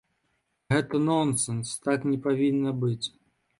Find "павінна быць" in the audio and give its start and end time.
2.27-3.05